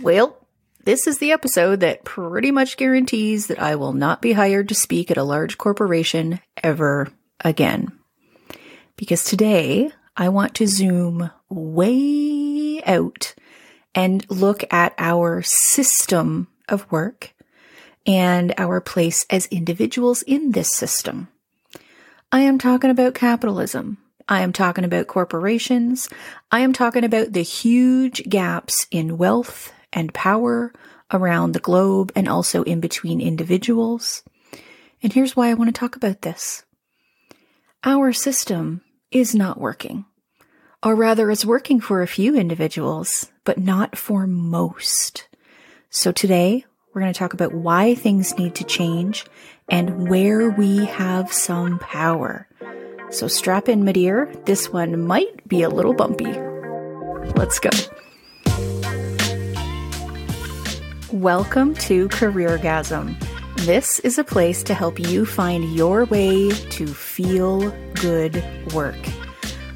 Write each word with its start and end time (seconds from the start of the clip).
Well, 0.00 0.36
this 0.84 1.08
is 1.08 1.18
the 1.18 1.32
episode 1.32 1.80
that 1.80 2.04
pretty 2.04 2.52
much 2.52 2.76
guarantees 2.76 3.48
that 3.48 3.58
I 3.58 3.74
will 3.74 3.92
not 3.92 4.22
be 4.22 4.32
hired 4.32 4.68
to 4.68 4.74
speak 4.74 5.10
at 5.10 5.16
a 5.16 5.24
large 5.24 5.58
corporation 5.58 6.40
ever 6.62 7.08
again. 7.40 7.98
Because 8.96 9.24
today 9.24 9.90
I 10.16 10.28
want 10.28 10.54
to 10.54 10.68
zoom 10.68 11.30
way 11.48 12.80
out 12.86 13.34
and 13.92 14.24
look 14.30 14.62
at 14.72 14.94
our 14.98 15.42
system 15.42 16.46
of 16.68 16.90
work 16.92 17.34
and 18.06 18.54
our 18.56 18.80
place 18.80 19.26
as 19.30 19.46
individuals 19.46 20.22
in 20.22 20.52
this 20.52 20.72
system. 20.72 21.26
I 22.30 22.40
am 22.40 22.56
talking 22.56 22.90
about 22.90 23.14
capitalism. 23.14 23.98
I 24.28 24.42
am 24.42 24.52
talking 24.52 24.84
about 24.84 25.08
corporations. 25.08 26.08
I 26.52 26.60
am 26.60 26.72
talking 26.72 27.02
about 27.02 27.32
the 27.32 27.42
huge 27.42 28.28
gaps 28.28 28.86
in 28.92 29.18
wealth 29.18 29.72
and 29.92 30.14
power 30.14 30.72
around 31.12 31.52
the 31.52 31.60
globe 31.60 32.12
and 32.14 32.28
also 32.28 32.62
in 32.62 32.80
between 32.80 33.20
individuals. 33.20 34.22
And 35.02 35.12
here's 35.12 35.36
why 35.36 35.48
I 35.48 35.54
want 35.54 35.74
to 35.74 35.78
talk 35.78 35.96
about 35.96 36.22
this. 36.22 36.64
Our 37.84 38.12
system 38.12 38.82
is 39.10 39.34
not 39.34 39.60
working. 39.60 40.04
Or 40.82 40.94
rather, 40.94 41.30
it's 41.30 41.44
working 41.44 41.80
for 41.80 42.02
a 42.02 42.06
few 42.06 42.36
individuals, 42.36 43.32
but 43.44 43.58
not 43.58 43.96
for 43.96 44.26
most. 44.26 45.26
So 45.90 46.12
today, 46.12 46.64
we're 46.92 47.00
going 47.00 47.12
to 47.12 47.18
talk 47.18 47.34
about 47.34 47.54
why 47.54 47.94
things 47.94 48.38
need 48.38 48.54
to 48.56 48.64
change 48.64 49.24
and 49.68 50.08
where 50.08 50.50
we 50.50 50.84
have 50.86 51.32
some 51.32 51.78
power. 51.78 52.48
So 53.10 53.26
strap 53.26 53.68
in, 53.68 53.84
madear. 53.84 54.32
This 54.44 54.72
one 54.72 55.06
might 55.06 55.48
be 55.48 55.62
a 55.62 55.68
little 55.68 55.94
bumpy. 55.94 56.32
Let's 57.34 57.58
go. 57.58 57.70
Welcome 61.12 61.72
to 61.76 62.06
Careergasm. 62.10 63.16
This 63.60 63.98
is 64.00 64.18
a 64.18 64.24
place 64.24 64.62
to 64.64 64.74
help 64.74 65.00
you 65.00 65.24
find 65.24 65.74
your 65.74 66.04
way 66.04 66.50
to 66.50 66.86
feel 66.86 67.70
good 67.94 68.44
work. 68.74 68.94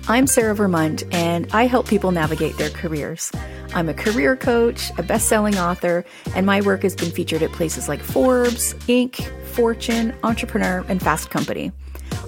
I'm 0.08 0.26
Sarah 0.26 0.54
Vermunt, 0.54 1.08
and 1.14 1.48
I 1.54 1.64
help 1.64 1.88
people 1.88 2.10
navigate 2.10 2.58
their 2.58 2.68
careers. 2.68 3.32
I'm 3.72 3.88
a 3.88 3.94
career 3.94 4.36
coach, 4.36 4.90
a 4.98 5.02
best 5.02 5.26
selling 5.26 5.56
author, 5.56 6.04
and 6.34 6.44
my 6.44 6.60
work 6.60 6.82
has 6.82 6.94
been 6.94 7.10
featured 7.10 7.42
at 7.42 7.52
places 7.52 7.88
like 7.88 8.02
Forbes, 8.02 8.74
Inc., 8.86 9.16
Fortune, 9.46 10.14
Entrepreneur, 10.22 10.84
and 10.88 11.02
Fast 11.02 11.30
Company. 11.30 11.72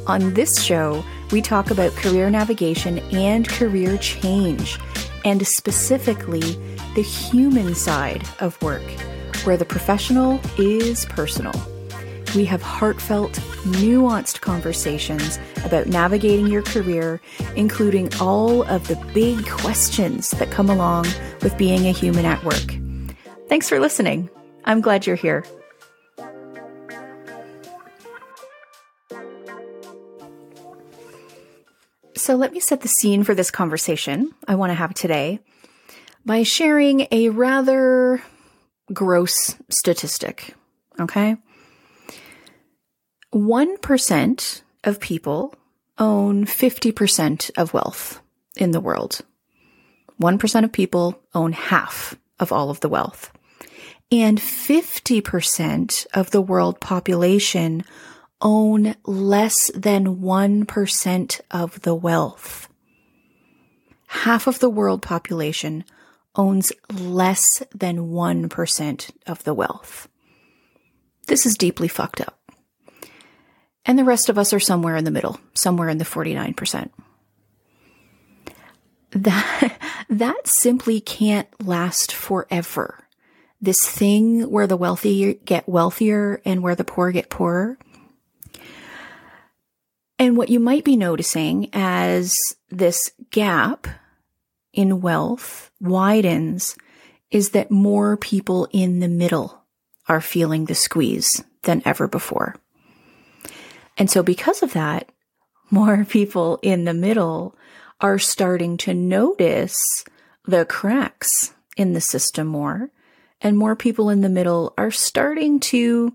On 0.07 0.33
this 0.33 0.63
show, 0.63 1.05
we 1.31 1.43
talk 1.43 1.71
about 1.71 1.93
career 1.97 2.31
navigation 2.31 3.01
and 3.13 3.47
career 3.47 3.99
change, 3.99 4.79
and 5.27 5.47
specifically 5.47 6.59
the 6.95 7.03
human 7.03 7.75
side 7.75 8.23
of 8.41 8.61
work, 8.63 8.83
where 9.45 9.57
the 9.57 9.65
professional 9.65 10.41
is 10.59 11.05
personal. 11.07 11.53
We 12.35 12.45
have 12.47 12.63
heartfelt, 12.63 13.33
nuanced 13.65 14.41
conversations 14.41 15.39
about 15.65 15.87
navigating 15.87 16.49
your 16.49 16.63
career, 16.63 17.21
including 17.55 18.13
all 18.21 18.63
of 18.65 18.89
the 18.89 18.97
big 19.13 19.47
questions 19.49 20.31
that 20.33 20.51
come 20.51 20.69
along 20.69 21.07
with 21.43 21.57
being 21.57 21.87
a 21.87 21.93
human 21.93 22.25
at 22.25 22.43
work. 22.45 22.77
Thanks 23.49 23.69
for 23.69 23.79
listening. 23.79 24.31
I'm 24.65 24.81
glad 24.81 25.07
you're 25.07 25.17
here. 25.17 25.45
So, 32.17 32.37
let 32.37 32.53
me 32.53 32.61
set 32.61 32.81
the 32.81 32.89
scene 32.89 33.23
for 33.23 33.35
this 33.35 33.51
conversation 33.51 34.33
I 34.49 34.55
want 34.55 34.71
to 34.71 34.75
have 34.75 34.95
today 34.95 35.41
by 36.25 36.43
sharing 36.43 37.07
a 37.11 37.29
rather 37.29 38.23
gross 38.93 39.57
statistic. 39.69 40.55
Okay. 40.99 41.37
1% 43.33 44.63
of 44.85 45.01
people 45.01 45.55
own 45.99 46.47
50% 46.47 47.51
of 47.57 47.75
wealth 47.75 48.21
in 48.57 48.71
the 48.71 48.81
world. 48.81 49.21
1% 50.21 50.65
of 50.65 50.73
people 50.73 51.21
own 51.35 51.53
half 51.53 52.17
of 52.39 52.53
all 52.53 52.71
of 52.71 52.81
the 52.81 52.89
wealth. 52.89 53.33
And 54.13 54.39
50% 54.39 56.07
of 56.15 56.31
the 56.31 56.43
world 56.43 56.81
population 56.81 57.85
own 58.41 58.95
less 59.05 59.71
than 59.75 60.17
1% 60.19 61.41
of 61.51 61.81
the 61.81 61.95
wealth. 61.95 62.69
Half 64.07 64.47
of 64.47 64.61
the 64.61 64.71
world 64.71 65.03
population 65.03 65.85
owns 66.37 66.73
less 66.93 67.63
than 67.75 68.09
1% 68.11 69.11
of 69.27 69.45
the 69.45 69.55
wealth. 69.55 70.09
This 71.27 71.47
is 71.47 71.57
deeply 71.57 71.89
fucked 71.89 72.21
up. 72.21 72.39
And 73.87 73.99
the 73.99 74.05
rest 74.05 74.29
of 74.29 74.39
us 74.39 74.53
are 74.53 74.61
somewhere 74.61 74.97
in 74.97 75.05
the 75.05 75.11
middle, 75.11 75.39
somewhere 75.55 75.89
in 75.89 75.99
the 75.99 76.05
49%. 76.05 76.91
That, 79.13 79.79
that 80.09 80.47
simply 80.47 81.01
can't 81.01 81.49
last 81.65 82.13
forever. 82.13 82.99
This 83.61 83.87
thing 83.87 84.51
where 84.51 84.67
the 84.67 84.77
wealthy 84.77 85.35
get 85.35 85.69
wealthier 85.69 86.43
and 86.45 86.63
where 86.63 86.75
the 86.75 86.85
poor 86.85 87.13
get 87.13 87.31
poorer. 87.31 87.79
And 90.19 90.37
what 90.37 90.49
you 90.49 90.61
might 90.61 90.85
be 90.85 90.97
noticing 90.97 91.71
as 91.73 92.37
this 92.71 93.13
gap 93.31 93.87
in 94.75 95.01
wealth 95.01 95.71
widens 95.81 96.77
is 97.31 97.51
that 97.51 97.71
more 97.71 98.17
people 98.17 98.69
in 98.73 99.01
the 99.01 99.09
middle 99.09 99.63
are 100.09 100.21
feeling 100.21 100.67
the 100.67 100.75
squeeze 100.75 101.43
than 101.63 101.83
ever 101.85 102.07
before. 102.07 102.55
And 103.97 104.11
so, 104.11 104.23
because 104.23 104.63
of 104.63 104.73
that, 104.75 105.11
more 105.71 106.05
people 106.09 106.59
in 106.63 106.85
the 106.85 106.95
middle 106.95 107.57
are 108.01 108.19
starting 108.19 108.77
to 108.79 108.93
notice 108.93 110.05
the 110.45 110.65
cracks 110.65 111.55
in 111.77 111.93
the 111.93 112.01
system 112.01 112.47
more. 112.47 112.91
And 113.41 113.59
more 113.59 113.77
people 113.77 114.11
in 114.11 114.21
the 114.21 114.29
middle 114.29 114.73
are 114.79 114.91
starting 114.91 115.61
to 115.61 116.15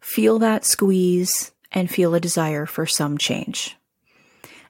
feel 0.00 0.38
that 0.38 0.64
squeeze 0.64 1.52
and 1.70 1.90
feel 1.90 2.14
a 2.14 2.20
desire 2.20 2.66
for 2.66 2.86
some 2.86 3.18
change. 3.18 3.76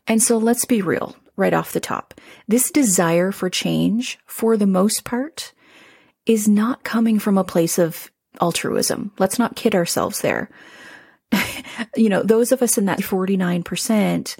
And 0.06 0.22
so 0.22 0.38
let's 0.38 0.65
be 0.65 0.82
real 0.82 1.16
right 1.37 1.54
off 1.54 1.72
the 1.72 1.81
top. 1.81 2.15
This 2.48 2.70
desire 2.70 3.32
for 3.32 3.50
change, 3.50 4.19
for 4.26 4.56
the 4.56 4.66
most 4.66 5.04
part, 5.04 5.53
is 6.26 6.48
not 6.48 6.84
coming 6.84 7.19
from 7.19 7.38
a 7.38 7.44
place 7.44 7.78
of 7.78 8.10
altruism. 8.41 9.12
Let's 9.19 9.38
not 9.38 9.56
kid 9.56 9.75
ourselves 9.75 10.21
there. 10.21 10.50
you 11.97 12.09
know, 12.09 12.22
those 12.22 12.53
of 12.53 12.62
us 12.62 12.78
in 12.78 12.87
that 12.87 13.00
49%, 13.00 14.37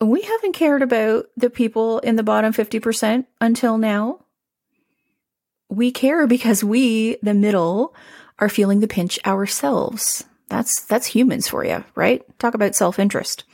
we 0.00 0.22
haven't 0.22 0.54
cared 0.54 0.82
about 0.82 1.26
the 1.36 1.50
people 1.50 1.98
in 2.00 2.16
the 2.16 2.22
bottom 2.22 2.52
50% 2.52 3.26
until 3.40 3.78
now. 3.78 4.24
We 5.68 5.90
care 5.90 6.26
because 6.26 6.62
we, 6.62 7.16
the 7.22 7.34
middle, 7.34 7.94
are 8.38 8.48
feeling 8.48 8.80
the 8.80 8.88
pinch 8.88 9.18
ourselves. 9.24 10.24
That's, 10.48 10.84
that's 10.84 11.06
humans 11.06 11.48
for 11.48 11.64
you, 11.64 11.84
right? 11.94 12.22
Talk 12.38 12.54
about 12.54 12.74
self-interest. 12.74 13.44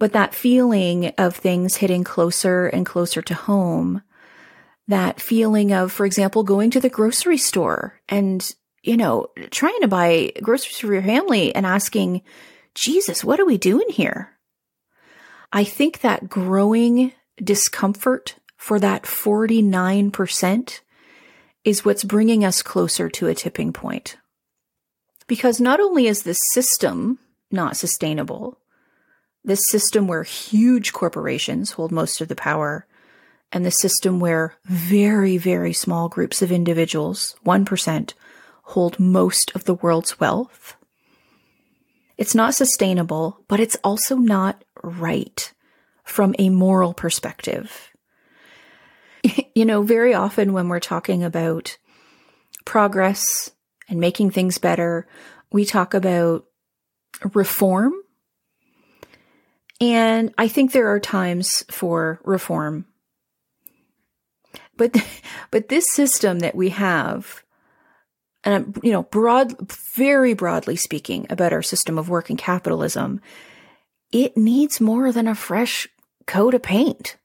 But 0.00 0.14
that 0.14 0.34
feeling 0.34 1.12
of 1.16 1.36
things 1.36 1.76
hitting 1.76 2.02
closer 2.02 2.66
and 2.66 2.84
closer 2.84 3.22
to 3.22 3.34
home, 3.34 4.02
that 4.88 5.20
feeling 5.20 5.72
of, 5.72 5.92
for 5.92 6.04
example, 6.04 6.42
going 6.42 6.72
to 6.72 6.80
the 6.80 6.90
grocery 6.90 7.38
store 7.38 8.00
and 8.08 8.52
you 8.82 8.96
know, 8.96 9.28
trying 9.50 9.78
to 9.80 9.88
buy 9.88 10.32
groceries 10.42 10.78
for 10.78 10.92
your 10.92 11.02
family 11.02 11.54
and 11.54 11.66
asking, 11.66 12.22
Jesus, 12.74 13.24
what 13.24 13.40
are 13.40 13.46
we 13.46 13.58
doing 13.58 13.88
here? 13.90 14.30
I 15.52 15.64
think 15.64 16.00
that 16.00 16.28
growing 16.28 17.12
discomfort 17.42 18.36
for 18.56 18.78
that 18.78 19.02
49% 19.02 20.80
is 21.64 21.84
what's 21.84 22.04
bringing 22.04 22.44
us 22.44 22.62
closer 22.62 23.08
to 23.10 23.26
a 23.26 23.34
tipping 23.34 23.72
point. 23.72 24.16
Because 25.26 25.60
not 25.60 25.80
only 25.80 26.06
is 26.06 26.22
this 26.22 26.40
system 26.52 27.18
not 27.50 27.76
sustainable, 27.76 28.59
this 29.44 29.68
system 29.68 30.06
where 30.06 30.22
huge 30.22 30.92
corporations 30.92 31.72
hold 31.72 31.92
most 31.92 32.20
of 32.20 32.28
the 32.28 32.36
power, 32.36 32.86
and 33.52 33.64
the 33.64 33.70
system 33.70 34.20
where 34.20 34.54
very, 34.64 35.36
very 35.36 35.72
small 35.72 36.08
groups 36.08 36.42
of 36.42 36.52
individuals, 36.52 37.36
1%, 37.44 38.14
hold 38.62 39.00
most 39.00 39.50
of 39.54 39.64
the 39.64 39.74
world's 39.74 40.20
wealth. 40.20 40.76
It's 42.16 42.34
not 42.34 42.54
sustainable, 42.54 43.40
but 43.48 43.60
it's 43.60 43.76
also 43.82 44.16
not 44.16 44.62
right 44.82 45.52
from 46.04 46.34
a 46.38 46.50
moral 46.50 46.92
perspective. 46.92 47.90
you 49.54 49.64
know, 49.64 49.82
very 49.82 50.14
often 50.14 50.52
when 50.52 50.68
we're 50.68 50.80
talking 50.80 51.24
about 51.24 51.78
progress 52.64 53.50
and 53.88 53.98
making 53.98 54.30
things 54.30 54.58
better, 54.58 55.06
we 55.50 55.64
talk 55.64 55.94
about 55.94 56.44
reform. 57.34 57.94
And 59.80 60.34
I 60.36 60.48
think 60.48 60.72
there 60.72 60.88
are 60.88 61.00
times 61.00 61.64
for 61.70 62.20
reform. 62.24 62.86
But, 64.76 64.96
But 65.50 65.68
this 65.68 65.92
system 65.92 66.40
that 66.40 66.54
we 66.54 66.68
have, 66.70 67.42
and 68.44 68.54
I'm, 68.54 68.74
you 68.82 68.92
know, 68.92 69.02
broad, 69.04 69.70
very 69.96 70.34
broadly 70.34 70.76
speaking 70.76 71.26
about 71.28 71.52
our 71.52 71.62
system 71.62 71.98
of 71.98 72.08
work 72.08 72.30
and 72.30 72.38
capitalism, 72.38 73.20
it 74.12 74.36
needs 74.36 74.80
more 74.80 75.12
than 75.12 75.26
a 75.26 75.34
fresh 75.34 75.88
coat 76.26 76.54
of 76.54 76.62
paint. 76.62 77.16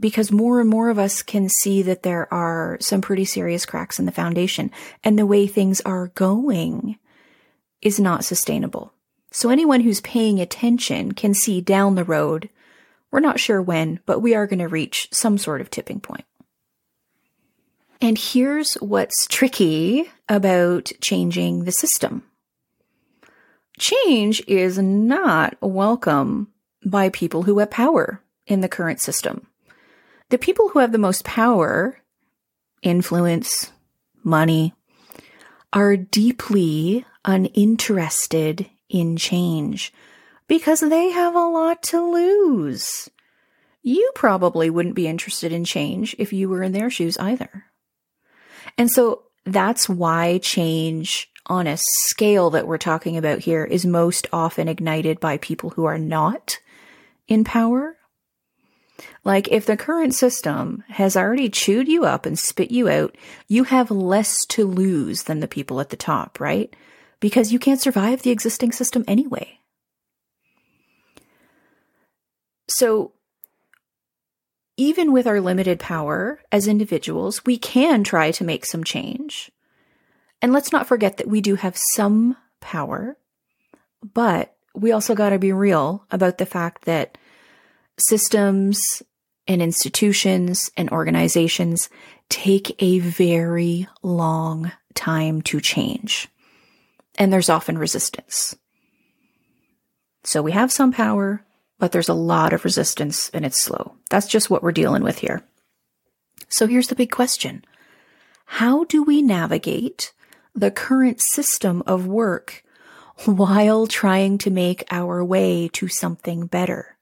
Because 0.00 0.30
more 0.30 0.60
and 0.60 0.68
more 0.68 0.90
of 0.90 0.98
us 0.98 1.22
can 1.22 1.48
see 1.48 1.82
that 1.82 2.04
there 2.04 2.32
are 2.32 2.78
some 2.80 3.00
pretty 3.00 3.24
serious 3.24 3.66
cracks 3.66 3.98
in 3.98 4.06
the 4.06 4.12
foundation 4.12 4.70
and 5.02 5.18
the 5.18 5.26
way 5.26 5.46
things 5.46 5.80
are 5.80 6.08
going 6.08 6.98
is 7.82 7.98
not 7.98 8.24
sustainable. 8.24 8.92
So 9.30 9.50
anyone 9.50 9.80
who's 9.80 10.00
paying 10.00 10.40
attention 10.40 11.12
can 11.12 11.34
see 11.34 11.60
down 11.60 11.94
the 11.94 12.04
road. 12.04 12.48
We're 13.10 13.20
not 13.20 13.40
sure 13.40 13.60
when, 13.60 14.00
but 14.06 14.20
we 14.20 14.34
are 14.34 14.46
going 14.46 14.58
to 14.58 14.68
reach 14.68 15.08
some 15.12 15.38
sort 15.38 15.60
of 15.60 15.70
tipping 15.70 16.00
point. 16.00 16.24
And 18.00 18.16
here's 18.16 18.74
what's 18.74 19.26
tricky 19.26 20.10
about 20.28 20.92
changing 21.00 21.64
the 21.64 21.72
system. 21.72 22.22
Change 23.78 24.42
is 24.46 24.78
not 24.78 25.56
welcome 25.60 26.48
by 26.84 27.08
people 27.08 27.42
who 27.42 27.58
have 27.58 27.70
power 27.70 28.22
in 28.46 28.60
the 28.60 28.68
current 28.68 29.00
system. 29.00 29.46
The 30.30 30.38
people 30.38 30.68
who 30.68 30.78
have 30.78 30.92
the 30.92 30.98
most 30.98 31.24
power, 31.24 31.98
influence, 32.82 33.72
money, 34.22 34.74
are 35.72 35.96
deeply 35.96 37.04
uninterested 37.24 38.68
in 38.88 39.16
change 39.16 39.92
because 40.46 40.80
they 40.80 41.10
have 41.10 41.34
a 41.34 41.46
lot 41.46 41.82
to 41.84 42.00
lose. 42.00 43.10
You 43.82 44.10
probably 44.14 44.70
wouldn't 44.70 44.94
be 44.94 45.06
interested 45.06 45.52
in 45.52 45.64
change 45.64 46.14
if 46.18 46.32
you 46.32 46.48
were 46.48 46.62
in 46.62 46.72
their 46.72 46.90
shoes 46.90 47.16
either. 47.18 47.64
And 48.76 48.90
so 48.90 49.22
that's 49.44 49.88
why 49.88 50.38
change 50.38 51.30
on 51.46 51.66
a 51.66 51.78
scale 51.78 52.50
that 52.50 52.66
we're 52.66 52.78
talking 52.78 53.16
about 53.16 53.40
here 53.40 53.64
is 53.64 53.86
most 53.86 54.26
often 54.32 54.68
ignited 54.68 55.20
by 55.20 55.38
people 55.38 55.70
who 55.70 55.84
are 55.84 55.98
not 55.98 56.58
in 57.26 57.44
power. 57.44 57.96
Like 59.24 59.48
if 59.48 59.66
the 59.66 59.76
current 59.76 60.14
system 60.14 60.84
has 60.88 61.16
already 61.16 61.48
chewed 61.48 61.88
you 61.88 62.04
up 62.04 62.26
and 62.26 62.38
spit 62.38 62.70
you 62.70 62.88
out, 62.88 63.16
you 63.46 63.64
have 63.64 63.90
less 63.90 64.44
to 64.46 64.66
lose 64.66 65.24
than 65.24 65.40
the 65.40 65.48
people 65.48 65.80
at 65.80 65.90
the 65.90 65.96
top, 65.96 66.40
right? 66.40 66.74
Because 67.20 67.52
you 67.52 67.58
can't 67.58 67.80
survive 67.80 68.22
the 68.22 68.30
existing 68.30 68.72
system 68.72 69.04
anyway. 69.08 69.58
So 72.68 73.12
even 74.76 75.12
with 75.12 75.26
our 75.26 75.40
limited 75.40 75.80
power 75.80 76.40
as 76.52 76.68
individuals, 76.68 77.44
we 77.44 77.58
can 77.58 78.04
try 78.04 78.30
to 78.30 78.44
make 78.44 78.64
some 78.64 78.84
change. 78.84 79.50
And 80.40 80.52
let's 80.52 80.70
not 80.70 80.86
forget 80.86 81.16
that 81.16 81.26
we 81.26 81.40
do 81.40 81.56
have 81.56 81.76
some 81.76 82.36
power, 82.60 83.16
but 84.14 84.54
we 84.74 84.92
also 84.92 85.16
got 85.16 85.30
to 85.30 85.38
be 85.38 85.52
real 85.52 86.04
about 86.12 86.38
the 86.38 86.46
fact 86.46 86.84
that 86.84 87.18
systems 87.98 89.02
and 89.48 89.60
institutions 89.60 90.70
and 90.76 90.90
organizations 90.90 91.88
take 92.28 92.80
a 92.80 93.00
very 93.00 93.88
long 94.02 94.70
time 94.94 95.42
to 95.42 95.60
change. 95.60 96.28
And 97.18 97.32
there's 97.32 97.50
often 97.50 97.76
resistance. 97.76 98.56
So 100.24 100.40
we 100.40 100.52
have 100.52 100.72
some 100.72 100.92
power, 100.92 101.44
but 101.78 101.92
there's 101.92 102.08
a 102.08 102.14
lot 102.14 102.52
of 102.52 102.64
resistance 102.64 103.28
and 103.30 103.44
it's 103.44 103.60
slow. 103.60 103.96
That's 104.08 104.28
just 104.28 104.48
what 104.48 104.62
we're 104.62 104.72
dealing 104.72 105.02
with 105.02 105.18
here. 105.18 105.44
So 106.48 106.66
here's 106.66 106.88
the 106.88 106.94
big 106.94 107.10
question. 107.10 107.64
How 108.46 108.84
do 108.84 109.02
we 109.02 109.20
navigate 109.20 110.12
the 110.54 110.70
current 110.70 111.20
system 111.20 111.82
of 111.86 112.06
work 112.06 112.62
while 113.24 113.86
trying 113.86 114.38
to 114.38 114.50
make 114.50 114.84
our 114.90 115.24
way 115.24 115.68
to 115.74 115.88
something 115.88 116.46
better? 116.46 116.96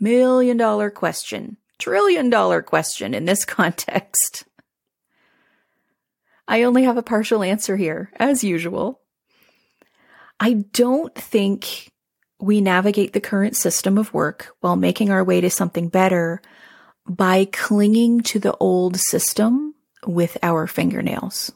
Million 0.00 0.56
dollar 0.56 0.90
question, 0.90 1.58
trillion 1.78 2.30
dollar 2.30 2.62
question 2.62 3.14
in 3.14 3.26
this 3.26 3.44
context. 3.44 4.44
I 6.48 6.64
only 6.64 6.82
have 6.82 6.96
a 6.96 7.02
partial 7.02 7.42
answer 7.42 7.76
here, 7.76 8.10
as 8.16 8.42
usual. 8.42 9.01
I 10.42 10.54
don't 10.72 11.14
think 11.14 11.88
we 12.40 12.60
navigate 12.60 13.12
the 13.12 13.20
current 13.20 13.56
system 13.56 13.96
of 13.96 14.12
work 14.12 14.56
while 14.58 14.74
making 14.74 15.12
our 15.12 15.22
way 15.22 15.40
to 15.40 15.48
something 15.48 15.86
better 15.86 16.42
by 17.08 17.44
clinging 17.44 18.22
to 18.22 18.40
the 18.40 18.56
old 18.56 18.96
system 18.96 19.76
with 20.04 20.36
our 20.42 20.66
fingernails. 20.66 21.52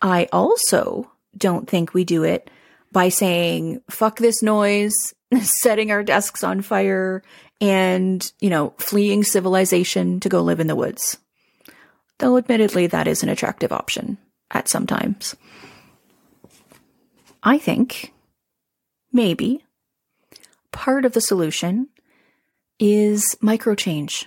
I 0.00 0.26
also 0.32 1.12
don't 1.36 1.68
think 1.68 1.92
we 1.92 2.04
do 2.04 2.22
it 2.22 2.50
by 2.92 3.10
saying, 3.10 3.82
fuck 3.90 4.20
this 4.20 4.42
noise, 4.42 4.94
setting 5.42 5.90
our 5.90 6.02
desks 6.02 6.42
on 6.42 6.62
fire, 6.62 7.22
and, 7.60 8.32
you 8.40 8.48
know, 8.48 8.72
fleeing 8.78 9.22
civilization 9.22 10.18
to 10.20 10.30
go 10.30 10.40
live 10.40 10.60
in 10.60 10.66
the 10.66 10.76
woods. 10.76 11.18
Though 12.20 12.38
admittedly, 12.38 12.86
that 12.86 13.06
is 13.06 13.22
an 13.22 13.28
attractive 13.28 13.70
option 13.70 14.16
at 14.50 14.66
some 14.66 14.86
times. 14.86 15.36
I 17.42 17.58
think 17.58 18.12
maybe 19.12 19.64
part 20.72 21.04
of 21.04 21.12
the 21.12 21.20
solution 21.20 21.88
is 22.78 23.36
micro 23.40 23.74
change. 23.74 24.26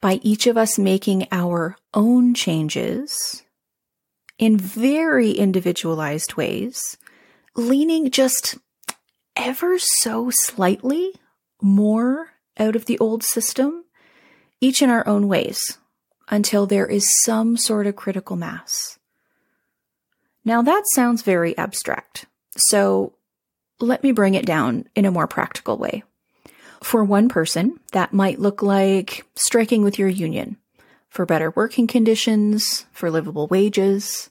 By 0.00 0.14
each 0.22 0.46
of 0.46 0.56
us 0.56 0.78
making 0.78 1.28
our 1.30 1.76
own 1.92 2.34
changes 2.34 3.42
in 4.38 4.56
very 4.56 5.32
individualized 5.32 6.34
ways, 6.34 6.96
leaning 7.54 8.10
just 8.10 8.56
ever 9.36 9.78
so 9.78 10.30
slightly 10.30 11.12
more 11.60 12.30
out 12.58 12.76
of 12.76 12.86
the 12.86 12.98
old 12.98 13.22
system, 13.22 13.84
each 14.60 14.80
in 14.80 14.90
our 14.90 15.06
own 15.06 15.28
ways, 15.28 15.78
until 16.28 16.66
there 16.66 16.86
is 16.86 17.22
some 17.22 17.56
sort 17.56 17.86
of 17.86 17.96
critical 17.96 18.36
mass. 18.36 18.98
Now 20.44 20.62
that 20.62 20.84
sounds 20.86 21.22
very 21.22 21.56
abstract. 21.56 22.26
So 22.56 23.14
let 23.78 24.02
me 24.02 24.12
bring 24.12 24.34
it 24.34 24.46
down 24.46 24.86
in 24.94 25.04
a 25.04 25.10
more 25.10 25.26
practical 25.26 25.76
way. 25.76 26.02
For 26.82 27.04
one 27.04 27.28
person, 27.28 27.78
that 27.92 28.12
might 28.12 28.38
look 28.38 28.62
like 28.62 29.26
striking 29.36 29.82
with 29.82 29.98
your 29.98 30.08
union 30.08 30.56
for 31.10 31.26
better 31.26 31.50
working 31.50 31.86
conditions, 31.86 32.86
for 32.92 33.10
livable 33.10 33.48
wages, 33.48 34.30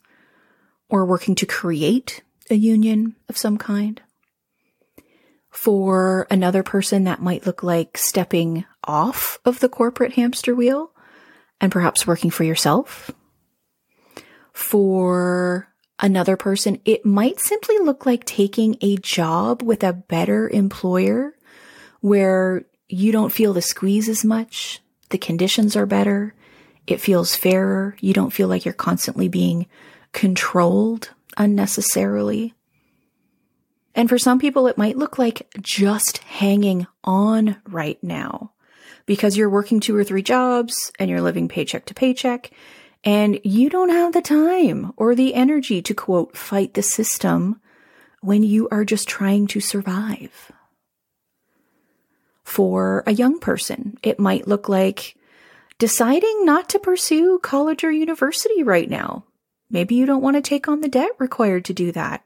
or 0.89 1.05
working 1.05 1.36
to 1.36 1.45
create 1.45 2.24
a 2.50 2.55
union 2.55 3.15
of 3.27 3.38
some 3.38 3.57
kind. 3.57 4.01
For 5.51 6.25
another 6.31 6.63
person, 6.63 7.03
that 7.03 7.22
might 7.22 7.45
look 7.45 7.63
like 7.63 7.98
stepping 7.98 8.65
off 8.83 9.39
of 9.45 9.60
the 9.60 9.69
corporate 9.69 10.13
hamster 10.13 10.55
wheel 10.55 10.91
and 11.60 11.72
perhaps 11.72 12.07
working 12.07 12.29
for 12.29 12.43
yourself. 12.43 13.12
For 14.53 15.68
another 16.00 16.38
person, 16.38 16.79
it 16.86 17.06
might 17.06 17.39
simply 17.39 17.77
look 17.79 18.06
like 18.06 18.25
taking 18.25 18.77
a 18.82 18.98
job 18.98 19.62
with 19.62 19.84
a 19.84 19.94
better 19.94 20.50
employer 20.50 21.36
where 22.01 22.65
you 22.88 23.12
don't 23.12 23.32
feel 23.32 23.53
the 23.53 23.62
squeeze 23.62 24.10
as 24.10 24.25
much. 24.25 24.82
The 25.10 25.18
conditions 25.18 25.75
are 25.75 25.86
better. 25.86 26.34
It 26.88 27.01
feels 27.01 27.36
fairer. 27.36 27.96
You 28.00 28.13
don't 28.13 28.34
feel 28.34 28.48
like 28.48 28.65
you're 28.65 28.74
constantly 28.74 29.27
being 29.27 29.68
controlled 30.12 31.12
unnecessarily. 31.38 32.53
And 33.96 34.08
for 34.08 34.18
some 34.18 34.39
people, 34.39 34.68
it 34.68 34.77
might 34.77 34.98
look 34.98 35.18
like 35.18 35.48
just 35.62 36.20
hanging 36.20 36.88
on 37.03 37.58
right 37.68 38.01
now 38.03 38.53
because 39.06 39.36
you're 39.36 39.50
working 39.50 39.79
two 39.79 39.96
or 39.96 40.03
three 40.03 40.22
jobs 40.22 40.91
and 41.00 41.10
you're 41.10 41.22
living 41.22 41.48
paycheck 41.48 41.86
to 41.86 41.94
paycheck 41.94 42.51
and 43.03 43.39
you 43.44 43.70
don't 43.70 43.89
have 43.89 44.13
the 44.13 44.22
time 44.22 44.94
or 44.98 45.15
the 45.15 45.34
energy 45.34 45.82
to 45.82 45.94
quote, 45.94 46.36
fight 46.36 46.74
the 46.74 46.82
system 46.82 47.62
when 48.22 48.44
you 48.44 48.68
are 48.70 48.84
just 48.84 49.08
trying 49.08 49.48
to 49.48 49.62
survive. 49.62 50.51
For 52.44 53.03
a 53.06 53.13
young 53.13 53.39
person, 53.39 53.98
it 54.03 54.20
might 54.20 54.48
look 54.48 54.68
like 54.68 55.15
deciding 55.77 56.46
not 56.46 56.68
to 56.70 56.79
pursue 56.79 57.39
college 57.39 57.84
or 57.84 57.91
university 57.91 58.63
right 58.63 58.89
now. 58.89 59.24
Maybe 59.70 59.96
you 59.96 60.06
don't 60.06 60.24
want 60.24 60.36
to 60.36 60.41
take 60.41 60.68
on 60.68 60.82
the 60.82 60.89
debt 60.89 61.12
required 61.20 61.65
to 61.65 61.74
do 61.74 61.91
that 61.94 62.24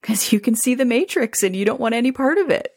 because 0.00 0.32
you 0.32 0.40
can 0.40 0.56
see 0.56 0.74
the 0.74 0.84
matrix 0.84 1.42
and 1.42 1.54
you 1.54 1.64
don't 1.64 1.80
want 1.80 1.94
any 1.94 2.12
part 2.12 2.38
of 2.38 2.50
it. 2.50 2.74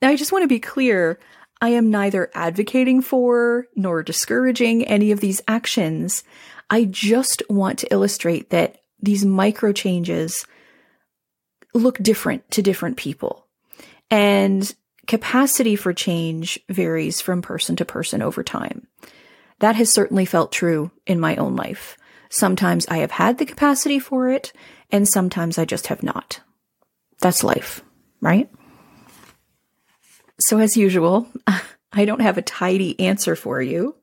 Now, 0.00 0.08
I 0.08 0.16
just 0.16 0.32
want 0.32 0.42
to 0.42 0.48
be 0.48 0.58
clear 0.58 1.20
I 1.62 1.68
am 1.68 1.92
neither 1.92 2.28
advocating 2.34 3.02
for 3.02 3.68
nor 3.76 4.02
discouraging 4.02 4.84
any 4.84 5.12
of 5.12 5.20
these 5.20 5.40
actions. 5.46 6.24
I 6.68 6.84
just 6.86 7.40
want 7.48 7.78
to 7.78 7.92
illustrate 7.92 8.50
that 8.50 8.82
these 9.00 9.24
micro 9.24 9.72
changes 9.72 10.44
look 11.72 11.98
different 11.98 12.50
to 12.50 12.62
different 12.62 12.96
people. 12.96 13.46
And 14.10 14.74
capacity 15.06 15.76
for 15.76 15.92
change 15.92 16.58
varies 16.68 17.20
from 17.20 17.42
person 17.42 17.76
to 17.76 17.84
person 17.84 18.22
over 18.22 18.42
time. 18.42 18.88
That 19.60 19.76
has 19.76 19.88
certainly 19.88 20.24
felt 20.24 20.50
true 20.50 20.90
in 21.06 21.20
my 21.20 21.36
own 21.36 21.54
life. 21.54 21.96
Sometimes 22.28 22.88
I 22.88 22.96
have 22.96 23.12
had 23.12 23.38
the 23.38 23.46
capacity 23.46 24.00
for 24.00 24.28
it, 24.30 24.52
and 24.90 25.08
sometimes 25.08 25.58
I 25.58 25.64
just 25.64 25.86
have 25.86 26.02
not. 26.02 26.40
That's 27.20 27.44
life, 27.44 27.84
right? 28.20 28.50
So, 30.46 30.58
as 30.58 30.76
usual, 30.76 31.28
I 31.92 32.04
don't 32.04 32.20
have 32.20 32.38
a 32.38 32.42
tidy 32.42 32.98
answer 32.98 33.36
for 33.36 33.60
you. 33.60 33.96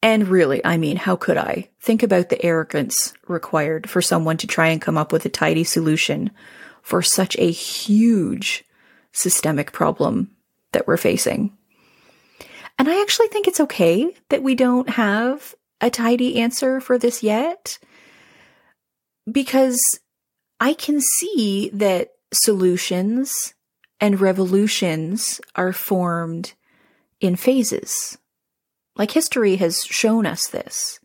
And 0.00 0.28
really, 0.28 0.64
I 0.64 0.76
mean, 0.76 0.96
how 0.96 1.16
could 1.16 1.36
I? 1.36 1.70
Think 1.80 2.02
about 2.02 2.28
the 2.28 2.44
arrogance 2.44 3.14
required 3.26 3.90
for 3.90 4.00
someone 4.00 4.36
to 4.38 4.46
try 4.46 4.68
and 4.68 4.80
come 4.80 4.96
up 4.96 5.12
with 5.12 5.24
a 5.26 5.30
tidy 5.30 5.64
solution 5.64 6.30
for 6.82 7.02
such 7.02 7.36
a 7.36 7.50
huge 7.50 8.64
systemic 9.12 9.72
problem 9.72 10.30
that 10.72 10.86
we're 10.86 10.96
facing. 10.96 11.56
And 12.78 12.88
I 12.88 13.02
actually 13.02 13.28
think 13.28 13.48
it's 13.48 13.60
okay 13.60 14.14
that 14.28 14.42
we 14.42 14.54
don't 14.54 14.88
have 14.90 15.54
a 15.80 15.90
tidy 15.90 16.40
answer 16.40 16.80
for 16.80 16.96
this 16.96 17.24
yet 17.24 17.78
because 19.30 19.80
I 20.60 20.74
can 20.74 21.00
see 21.00 21.70
that 21.74 22.12
solutions 22.32 23.54
and 24.00 24.20
revolutions 24.20 25.40
are 25.54 25.72
formed 25.72 26.54
in 27.20 27.36
phases. 27.36 28.18
Like 28.96 29.10
history 29.10 29.56
has 29.56 29.84
shown 29.84 30.26
us 30.26 30.48
this. 30.48 31.00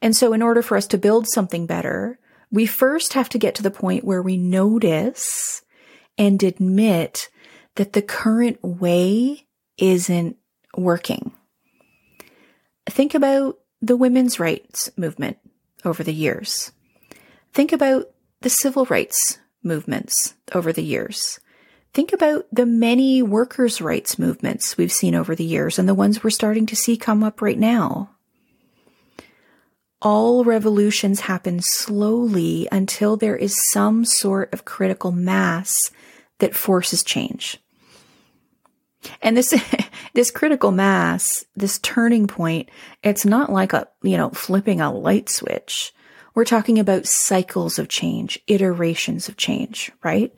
And 0.00 0.16
so, 0.16 0.32
in 0.32 0.42
order 0.42 0.62
for 0.62 0.76
us 0.76 0.86
to 0.88 0.98
build 0.98 1.28
something 1.28 1.66
better, 1.66 2.18
we 2.50 2.66
first 2.66 3.12
have 3.14 3.28
to 3.30 3.38
get 3.38 3.54
to 3.56 3.62
the 3.62 3.70
point 3.70 4.04
where 4.04 4.22
we 4.22 4.36
notice 4.36 5.62
and 6.18 6.42
admit 6.42 7.30
that 7.76 7.92
the 7.92 8.02
current 8.02 8.58
way 8.62 9.46
isn't 9.78 10.36
working. 10.76 11.32
Think 12.86 13.14
about 13.14 13.58
the 13.80 13.96
women's 13.96 14.38
rights 14.38 14.90
movement 14.96 15.38
over 15.84 16.02
the 16.02 16.12
years. 16.12 16.72
Think 17.52 17.72
about 17.72 18.10
the 18.40 18.50
civil 18.50 18.84
rights 18.86 19.38
movements 19.62 20.34
over 20.52 20.72
the 20.72 20.82
years. 20.82 21.38
Think 21.94 22.14
about 22.14 22.46
the 22.50 22.64
many 22.64 23.22
workers' 23.22 23.82
rights 23.82 24.18
movements 24.18 24.78
we've 24.78 24.92
seen 24.92 25.14
over 25.14 25.34
the 25.34 25.44
years 25.44 25.78
and 25.78 25.86
the 25.86 25.94
ones 25.94 26.24
we're 26.24 26.30
starting 26.30 26.64
to 26.66 26.76
see 26.76 26.96
come 26.96 27.22
up 27.22 27.42
right 27.42 27.58
now. 27.58 28.10
All 30.00 30.42
revolutions 30.42 31.20
happen 31.20 31.60
slowly 31.60 32.66
until 32.72 33.16
there 33.16 33.36
is 33.36 33.70
some 33.70 34.04
sort 34.04 34.52
of 34.54 34.64
critical 34.64 35.12
mass 35.12 35.90
that 36.38 36.54
forces 36.54 37.04
change. 37.04 37.58
And 39.20 39.36
this, 39.36 39.54
this 40.14 40.30
critical 40.30 40.70
mass, 40.70 41.44
this 41.56 41.78
turning 41.78 42.26
point, 42.26 42.70
it's 43.02 43.26
not 43.26 43.52
like 43.52 43.74
a, 43.74 43.86
you 44.02 44.16
know, 44.16 44.30
flipping 44.30 44.80
a 44.80 44.92
light 44.92 45.28
switch. 45.28 45.92
We're 46.34 46.46
talking 46.46 46.78
about 46.78 47.06
cycles 47.06 47.78
of 47.78 47.88
change, 47.88 48.40
iterations 48.46 49.28
of 49.28 49.36
change, 49.36 49.92
right? 50.02 50.36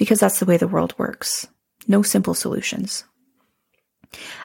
Because 0.00 0.18
that's 0.18 0.38
the 0.38 0.46
way 0.46 0.56
the 0.56 0.66
world 0.66 0.94
works. 0.96 1.46
No 1.86 2.00
simple 2.00 2.32
solutions. 2.32 3.04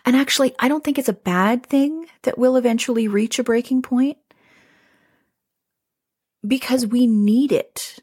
And 0.05 0.13
actually, 0.13 0.53
I 0.59 0.67
don't 0.67 0.83
think 0.83 0.99
it's 0.99 1.07
a 1.07 1.13
bad 1.13 1.65
thing 1.65 2.07
that 2.23 2.37
we'll 2.37 2.57
eventually 2.57 3.07
reach 3.07 3.39
a 3.39 3.43
breaking 3.43 3.81
point 3.81 4.17
because 6.45 6.85
we 6.85 7.07
need 7.07 7.53
it. 7.53 7.99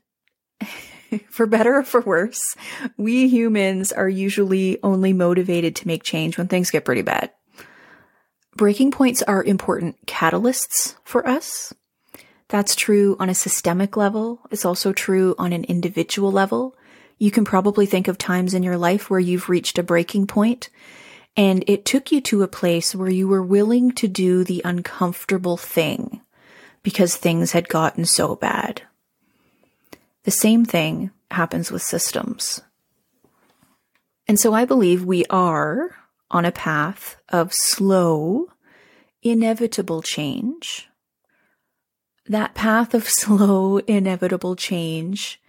for 1.29 1.45
better 1.45 1.77
or 1.77 1.83
for 1.83 2.01
worse, 2.01 2.57
we 2.97 3.29
humans 3.29 3.93
are 3.93 4.09
usually 4.09 4.79
only 4.83 5.13
motivated 5.13 5.77
to 5.77 5.87
make 5.87 6.03
change 6.03 6.39
when 6.39 6.49
things 6.49 6.71
get 6.71 6.87
pretty 6.87 7.03
bad. 7.03 7.33
Breaking 8.57 8.91
points 8.91 9.23
are 9.23 9.45
important 9.45 10.07
catalysts 10.07 10.95
for 11.05 11.29
us. 11.29 11.75
That's 12.49 12.75
true 12.75 13.15
on 13.21 13.29
a 13.29 13.35
systemic 13.35 13.95
level. 13.95 14.41
It's 14.51 14.65
also 14.65 14.95
true 14.95 15.35
on 15.39 15.53
an 15.53 15.65
individual 15.65 16.33
level. 16.33 16.77
You 17.19 17.31
can 17.31 17.45
probably 17.45 17.87
think 17.87 18.09
of 18.09 18.19
times 18.19 18.55
in 18.55 18.63
your 18.63 18.79
life 18.79 19.09
where 19.09 19.21
you've 19.21 19.49
reached 19.49 19.79
a 19.79 19.83
breaking 19.83 20.27
point 20.27 20.69
and 21.37 21.65
it 21.67 21.85
took 21.85 22.13
you 22.13 22.21
to 22.23 22.43
a 22.43 22.49
place 22.49 22.95
where 22.95 23.11
you 23.11 23.27
were 23.27 23.43
willing 23.43 23.93
to 23.93 24.09
do 24.09 24.45
the 24.45 24.61
uncomfortable 24.65 25.57
thing 25.57 26.21
because 26.83 27.17
things 27.17 27.53
had 27.53 27.69
gotten 27.69 28.05
so 28.05 28.37
bad. 28.37 28.83
The 30.25 30.31
same 30.31 30.65
thing 30.65 31.11
happens 31.31 31.73
with 31.73 31.83
systems. 31.83 32.61
And 34.29 34.39
so 34.39 34.53
I 34.53 34.65
believe 34.65 35.05
we 35.05 35.25
are 35.31 35.97
on 36.31 36.45
a 36.45 36.53
path 36.53 37.17
of 37.31 37.53
slow, 37.53 38.49
inevitable 39.23 40.03
change. 40.03 40.89
That 42.27 42.55
path 42.55 42.95
of 42.95 43.09
slow, 43.09 43.79
inevitable 43.79 44.55
change 44.55 45.41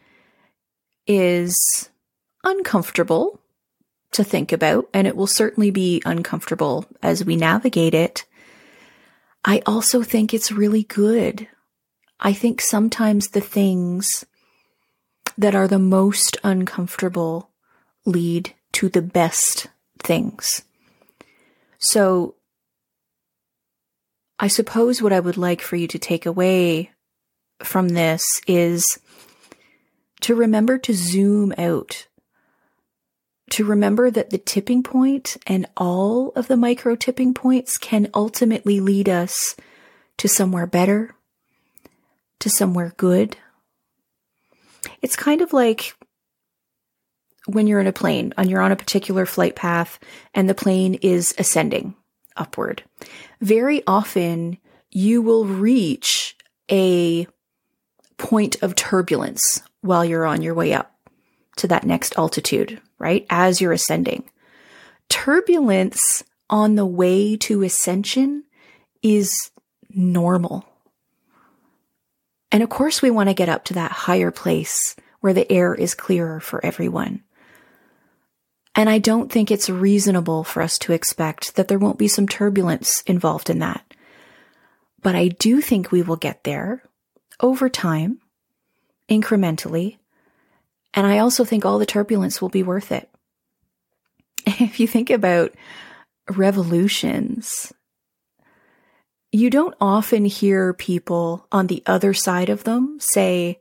is 1.07 1.89
uncomfortable 2.43 3.39
to 4.11 4.23
think 4.23 4.51
about, 4.51 4.87
and 4.93 5.07
it 5.07 5.15
will 5.15 5.27
certainly 5.27 5.71
be 5.71 6.01
uncomfortable 6.05 6.85
as 7.01 7.25
we 7.25 7.35
navigate 7.35 7.93
it. 7.93 8.25
I 9.43 9.61
also 9.65 10.03
think 10.03 10.33
it's 10.33 10.51
really 10.51 10.83
good. 10.83 11.47
I 12.19 12.33
think 12.33 12.61
sometimes 12.61 13.29
the 13.29 13.41
things 13.41 14.25
that 15.37 15.55
are 15.55 15.67
the 15.67 15.79
most 15.79 16.37
uncomfortable 16.43 17.49
lead 18.05 18.53
to 18.73 18.89
the 18.89 19.01
best 19.01 19.67
things. 19.99 20.63
So, 21.79 22.35
I 24.39 24.47
suppose 24.47 25.01
what 25.01 25.13
I 25.13 25.19
would 25.19 25.37
like 25.37 25.61
for 25.61 25.75
you 25.75 25.87
to 25.87 25.99
take 25.99 26.25
away 26.25 26.91
from 27.61 27.89
this 27.89 28.23
is 28.47 28.85
to 30.23 30.35
remember 30.35 30.77
to 30.77 30.93
zoom 30.93 31.53
out, 31.57 32.07
to 33.49 33.65
remember 33.65 34.09
that 34.09 34.29
the 34.29 34.37
tipping 34.37 34.81
point 34.81 35.35
and 35.45 35.65
all 35.75 36.29
of 36.29 36.47
the 36.47 36.55
micro 36.55 36.95
tipping 36.95 37.33
points 37.33 37.77
can 37.77 38.09
ultimately 38.13 38.79
lead 38.79 39.09
us 39.09 39.55
to 40.17 40.29
somewhere 40.29 40.65
better, 40.65 41.13
to 42.39 42.49
somewhere 42.49 42.93
good. 42.95 43.35
It's 45.01 45.17
kind 45.17 45.41
of 45.41 45.51
like 45.51 45.93
when 47.45 47.67
you're 47.67 47.81
in 47.81 47.87
a 47.87 47.91
plane 47.91 48.33
and 48.37 48.49
you're 48.49 48.61
on 48.61 48.71
a 48.71 48.77
particular 48.77 49.25
flight 49.25 49.57
path 49.57 49.99
and 50.33 50.47
the 50.47 50.55
plane 50.55 50.93
is 51.01 51.33
ascending 51.37 51.95
upward. 52.37 52.81
Very 53.41 53.83
often 53.85 54.57
you 54.89 55.21
will 55.21 55.43
reach 55.43 56.37
a 56.71 57.27
point 58.17 58.63
of 58.63 58.73
turbulence 58.75 59.61
while 59.83 60.03
you're 60.03 60.25
on 60.25 60.41
your 60.41 60.53
way 60.53 60.73
up 60.73 60.91
to 61.57 61.67
that 61.67 61.83
next 61.83 62.17
altitude, 62.17 62.81
right? 62.97 63.25
As 63.29 63.61
you're 63.61 63.73
ascending. 63.73 64.23
Turbulence 65.09 66.23
on 66.49 66.75
the 66.75 66.85
way 66.85 67.37
to 67.37 67.63
ascension 67.63 68.43
is 69.01 69.51
normal. 69.89 70.65
And 72.51 72.63
of 72.63 72.69
course, 72.69 73.01
we 73.01 73.11
want 73.11 73.29
to 73.29 73.35
get 73.35 73.49
up 73.49 73.65
to 73.65 73.73
that 73.75 73.91
higher 73.91 74.31
place 74.31 74.95
where 75.19 75.33
the 75.33 75.51
air 75.51 75.75
is 75.75 75.95
clearer 75.95 76.39
for 76.39 76.63
everyone. 76.65 77.23
And 78.75 78.89
I 78.89 78.97
don't 78.97 79.31
think 79.31 79.51
it's 79.51 79.69
reasonable 79.69 80.43
for 80.43 80.61
us 80.61 80.79
to 80.79 80.93
expect 80.93 81.55
that 81.55 81.67
there 81.67 81.79
won't 81.79 81.99
be 81.99 82.07
some 82.07 82.27
turbulence 82.27 83.01
involved 83.01 83.49
in 83.49 83.59
that. 83.59 83.83
But 85.01 85.15
I 85.15 85.27
do 85.27 85.61
think 85.61 85.91
we 85.91 86.01
will 86.01 86.15
get 86.15 86.43
there 86.43 86.83
over 87.39 87.69
time 87.69 88.19
incrementally. 89.19 89.97
And 90.93 91.07
I 91.07 91.19
also 91.19 91.43
think 91.43 91.65
all 91.65 91.79
the 91.79 91.85
turbulence 91.85 92.41
will 92.41 92.49
be 92.49 92.63
worth 92.63 92.91
it. 92.91 93.09
If 94.45 94.79
you 94.79 94.87
think 94.87 95.09
about 95.09 95.53
revolutions, 96.29 97.73
you 99.31 99.49
don't 99.49 99.75
often 99.81 100.25
hear 100.25 100.73
people 100.73 101.47
on 101.51 101.67
the 101.67 101.81
other 101.85 102.13
side 102.13 102.49
of 102.49 102.63
them 102.63 102.99
say, 102.99 103.59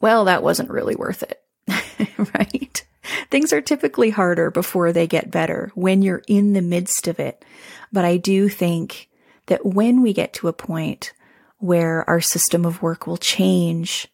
well, 0.00 0.24
that 0.24 0.42
wasn't 0.42 0.70
really 0.70 0.96
worth 0.96 1.22
it, 1.22 1.42
right? 2.34 2.84
Things 3.30 3.52
are 3.52 3.60
typically 3.60 4.10
harder 4.10 4.50
before 4.50 4.92
they 4.92 5.06
get 5.06 5.30
better 5.30 5.70
when 5.74 6.02
you're 6.02 6.22
in 6.26 6.52
the 6.52 6.62
midst 6.62 7.06
of 7.06 7.20
it. 7.20 7.44
But 7.92 8.04
I 8.04 8.16
do 8.16 8.48
think 8.48 9.08
that 9.46 9.64
when 9.64 10.02
we 10.02 10.12
get 10.12 10.32
to 10.34 10.48
a 10.48 10.52
point 10.52 11.12
where 11.58 12.08
our 12.08 12.20
system 12.20 12.64
of 12.64 12.82
work 12.82 13.06
will 13.06 13.18
change, 13.18 14.08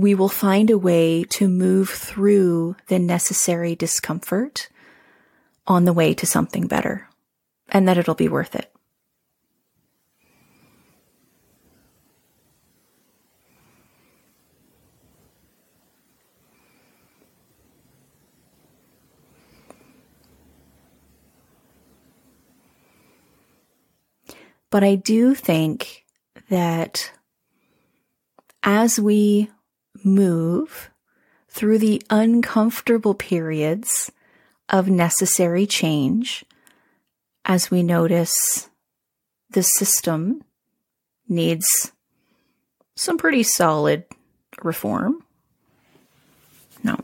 we 0.00 0.14
will 0.14 0.28
find 0.28 0.70
a 0.70 0.78
way 0.78 1.24
to 1.24 1.48
move 1.48 1.90
through 1.90 2.76
the 2.86 2.98
necessary 2.98 3.74
discomfort 3.74 4.68
on 5.66 5.84
the 5.84 5.92
way 5.92 6.14
to 6.14 6.26
something 6.26 6.66
better 6.66 7.08
and 7.70 7.86
that 7.88 7.98
it'll 7.98 8.14
be 8.14 8.28
worth 8.28 8.54
it. 8.54 8.72
But 24.70 24.84
I 24.84 24.96
do 24.96 25.34
think 25.34 26.04
that 26.50 27.10
as 28.62 29.00
we 29.00 29.50
move 30.04 30.90
through 31.48 31.78
the 31.78 32.02
uncomfortable 32.10 33.14
periods 33.14 34.12
of 34.68 34.88
necessary 34.88 35.66
change, 35.66 36.44
as 37.44 37.70
we 37.70 37.82
notice 37.82 38.68
the 39.50 39.62
system 39.62 40.44
needs 41.28 41.92
some 42.96 43.16
pretty 43.16 43.42
solid 43.42 44.04
reform. 44.62 45.24
No. 46.82 46.96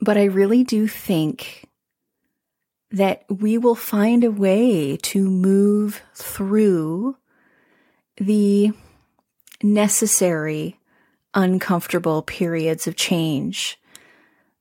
But 0.00 0.16
I 0.16 0.24
really 0.24 0.64
do 0.64 0.86
think 0.86 1.64
that 2.92 3.24
we 3.28 3.56
will 3.56 3.74
find 3.74 4.22
a 4.22 4.30
way 4.30 4.96
to 4.98 5.28
move 5.28 6.02
through 6.14 7.16
the 8.18 8.70
necessary 9.62 10.78
uncomfortable 11.34 12.22
periods 12.22 12.86
of 12.86 12.94
change 12.94 13.78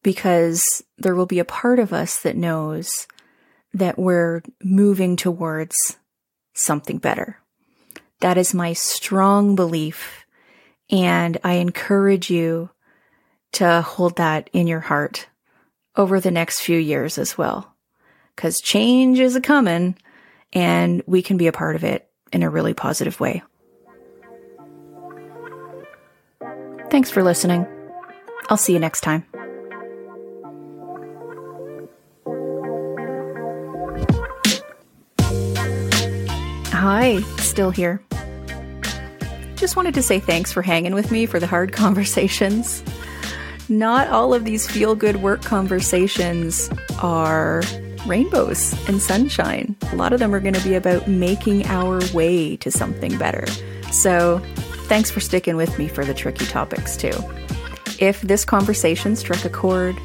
because 0.04 0.84
there 0.98 1.14
will 1.14 1.26
be 1.26 1.40
a 1.40 1.46
part 1.46 1.78
of 1.78 1.92
us 1.92 2.22
that 2.22 2.38
knows 2.38 3.08
that 3.74 4.00
we're 4.00 4.42
moving 4.64 5.16
towards 5.16 5.98
something 6.54 6.98
better. 6.98 7.38
That 8.22 8.38
is 8.38 8.54
my 8.54 8.74
strong 8.74 9.56
belief. 9.56 10.26
And 10.90 11.38
I 11.44 11.54
encourage 11.54 12.30
you 12.30 12.70
to 13.54 13.82
hold 13.82 14.18
that 14.18 14.50
in 14.54 14.68
your 14.68 14.80
heart 14.80 15.28
over 15.96 16.20
the 16.20 16.32
next 16.32 16.62
few 16.62 16.78
years 16.78 17.18
as 17.18 17.38
well. 17.38 17.71
Cause 18.36 18.62
change 18.62 19.20
is 19.20 19.36
a 19.36 19.42
coming 19.42 19.96
and 20.54 21.04
we 21.06 21.22
can 21.22 21.38
be 21.38 21.48
a 21.48 21.52
part 21.52 21.76
of 21.76 21.84
it 21.84 22.10
in 22.34 22.44
a 22.44 22.50
really 22.50 22.74
positive 22.74 23.20
way. 23.20 23.44
Thanks 26.90 27.10
for 27.10 27.24
listening. 27.24 27.66
I'll 28.50 28.58
see 28.58 28.74
you 28.74 28.80
next 28.80 29.02
time. 29.02 29.26
Hi, 36.74 37.22
still 37.38 37.72
here. 37.72 38.02
Just 39.56 39.76
wanted 39.76 39.94
to 39.94 40.02
say 40.02 40.20
thanks 40.20 40.52
for 40.52 40.64
hanging 40.64 40.96
with 40.96 41.12
me 41.12 41.28
for 41.28 41.40
the 41.40 41.48
hard 41.48 41.72
conversations. 41.74 42.84
Not 43.70 44.08
all 44.10 44.34
of 44.34 44.44
these 44.44 44.68
feel 44.70 44.96
good 44.96 45.18
work 45.18 45.44
conversations 45.44 46.70
are 47.00 47.62
rainbows 48.06 48.74
and 48.88 49.02
sunshine. 49.02 49.76
A 49.92 49.96
lot 49.96 50.14
of 50.14 50.20
them 50.20 50.34
are 50.34 50.40
going 50.40 50.54
to 50.54 50.64
be 50.64 50.76
about 50.76 51.08
making 51.08 51.66
our 51.68 52.02
way 52.14 52.58
to 52.58 52.72
something 52.72 53.18
better. 53.18 53.46
So, 53.92 54.42
thanks 54.88 55.12
for 55.12 55.20
sticking 55.20 55.56
with 55.56 55.78
me 55.78 55.88
for 55.88 56.06
the 56.06 56.14
tricky 56.14 56.46
topics, 56.46 56.98
too. 56.98 57.14
If 58.00 58.22
this 58.22 58.46
conversation 58.46 59.16
struck 59.16 59.46
a 59.46 59.50
chord, 59.50 59.96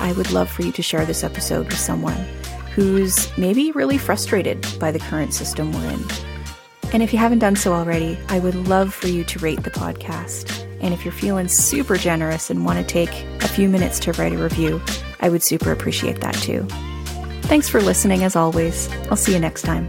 I 0.00 0.12
would 0.12 0.30
love 0.32 0.50
for 0.50 0.62
you 0.62 0.72
to 0.72 0.82
share 0.82 1.06
this 1.06 1.24
episode 1.24 1.66
with 1.66 1.78
someone 1.78 2.26
who's 2.74 3.36
maybe 3.38 3.72
really 3.72 3.98
frustrated 3.98 4.66
by 4.78 4.90
the 4.90 4.98
current 4.98 5.32
system 5.32 5.72
we're 5.72 5.90
in. 5.90 6.04
And 6.92 7.02
if 7.02 7.12
you 7.12 7.18
haven't 7.18 7.38
done 7.38 7.56
so 7.56 7.72
already, 7.72 8.18
I 8.28 8.38
would 8.38 8.54
love 8.68 8.92
for 8.92 9.08
you 9.08 9.24
to 9.24 9.38
rate 9.38 9.62
the 9.62 9.70
podcast. 9.70 10.62
And 10.80 10.92
if 10.92 11.04
you're 11.04 11.12
feeling 11.12 11.48
super 11.48 11.96
generous 11.96 12.50
and 12.50 12.64
want 12.64 12.78
to 12.78 12.84
take 12.84 13.10
a 13.40 13.48
few 13.48 13.68
minutes 13.68 13.98
to 14.00 14.12
write 14.12 14.32
a 14.32 14.38
review, 14.38 14.80
I 15.20 15.28
would 15.30 15.42
super 15.42 15.72
appreciate 15.72 16.20
that 16.20 16.34
too. 16.34 16.66
Thanks 17.46 17.68
for 17.68 17.80
listening 17.80 18.24
as 18.24 18.34
always. 18.34 18.88
I'll 19.08 19.16
see 19.16 19.32
you 19.32 19.38
next 19.38 19.62
time. 19.62 19.88